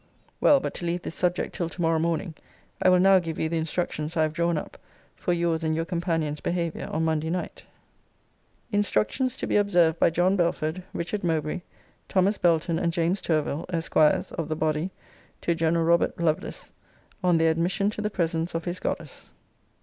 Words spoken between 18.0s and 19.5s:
the presence of his Goddess.